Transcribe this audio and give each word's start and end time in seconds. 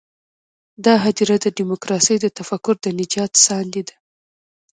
دا 0.85 0.93
هدیره 1.03 1.35
د 1.41 1.45
ډیموکراسۍ 1.57 2.15
د 2.21 2.25
تفکر 2.37 2.75
د 2.81 2.85
نجات 2.99 3.31
ساندې 3.45 3.81
ده. 3.87 3.95